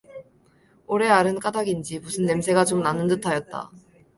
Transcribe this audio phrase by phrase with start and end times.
[0.87, 3.69] 오래 앓은 까닭인지 무슨 냄새가 좀 나는 듯하였다.